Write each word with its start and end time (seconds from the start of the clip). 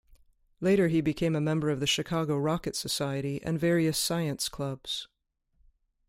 Later 0.61 0.87
he 0.87 0.99
became 0.99 1.35
a 1.35 1.39
member 1.39 1.69
of 1.69 1.79
the 1.79 1.85
Chicago 1.85 2.35
Rocket 2.35 2.75
Society 2.75 3.39
and 3.43 3.59
various 3.59 3.99
science 3.99 4.49
clubs. 4.49 5.07